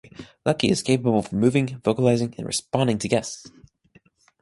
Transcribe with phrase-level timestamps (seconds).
[0.47, 3.51] Lucky is capable of moving, vocalizing, and responding to guests.